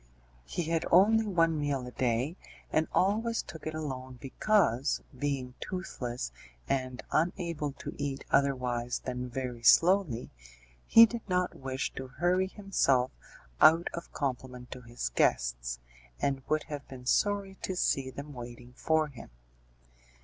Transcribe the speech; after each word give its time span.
He 0.45 0.63
had 0.63 0.83
only 0.91 1.27
one 1.27 1.59
meal 1.59 1.85
a 1.85 1.91
day, 1.91 2.35
and 2.71 2.87
always 2.91 3.43
took 3.43 3.67
it 3.67 3.75
alone 3.75 4.17
because, 4.19 5.03
being 5.15 5.53
toothless 5.59 6.31
and 6.67 7.03
unable 7.11 7.73
to 7.73 7.93
eat 7.99 8.25
otherwise 8.31 9.01
than 9.05 9.29
very 9.29 9.61
slowly, 9.61 10.31
he 10.87 11.05
did 11.05 11.21
not 11.29 11.53
wish 11.53 11.93
to 11.93 12.07
hurry 12.17 12.47
himself 12.47 13.11
out 13.61 13.89
of 13.93 14.11
compliment 14.11 14.71
to 14.71 14.81
his 14.81 15.09
guests, 15.09 15.77
and 16.19 16.41
would 16.49 16.63
have 16.63 16.87
been 16.87 17.05
sorry 17.05 17.57
to 17.61 17.75
see 17.75 18.09
them 18.09 18.33
waiting 18.33 18.73
for 18.73 19.07
him. 19.09 19.29